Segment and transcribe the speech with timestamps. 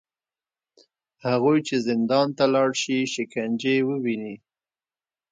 [1.27, 4.35] هغوی چې زندان ته لاړ شي، شکنجې وویني